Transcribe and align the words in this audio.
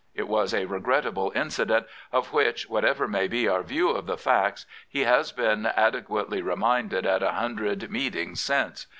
It 0.15 0.27
was 0.27 0.51
a 0.51 0.65
regrettable 0.65 1.31
incident, 1.35 1.85
of 2.11 2.33
which, 2.33 2.67
whatever 2.67 3.07
may 3.07 3.27
be 3.27 3.47
our 3.47 3.61
view 3.61 3.89
of 3.89 4.07
the 4.07 4.17
facts, 4.17 4.65
he 4.89 5.01
has 5.01 5.31
been 5.31 5.67
adequately 5.67 6.41
re 6.41 6.55
minded 6.55 7.05
at 7.05 7.21
a 7.21 7.33
hundred 7.33 7.91
meetings 7.91 8.39
since. 8.41 8.87